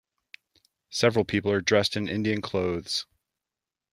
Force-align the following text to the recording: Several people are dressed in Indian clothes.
Several 0.89 1.23
people 1.25 1.51
are 1.51 1.61
dressed 1.61 1.95
in 1.95 2.07
Indian 2.09 2.41
clothes. 2.41 3.05